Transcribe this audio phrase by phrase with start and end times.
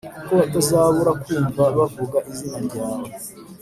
[0.17, 3.07] kuko batazabura kumva bavuga izina ryawe